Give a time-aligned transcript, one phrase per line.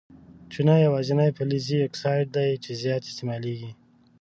[0.51, 3.71] چونه یوازیني فلزي اکساید دی چې زیات استعمالیږي.